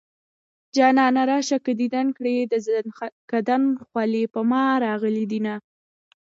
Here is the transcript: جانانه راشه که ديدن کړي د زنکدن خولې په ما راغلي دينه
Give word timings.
جانانه 0.75 1.21
راشه 1.29 1.57
که 1.65 1.71
ديدن 1.81 2.07
کړي 2.17 2.35
د 2.51 2.53
زنکدن 2.67 3.63
خولې 3.87 4.23
په 4.33 4.39
ما 4.49 4.65
راغلي 4.85 5.25
دينه 5.31 5.55